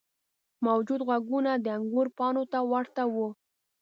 موجود 0.65 1.01
غوږونه 1.07 1.51
د 1.57 1.67
انګور 1.77 2.07
پاڼو 2.17 2.43
ته 2.53 2.59
ورته 2.71 3.03
وو. 3.13 3.27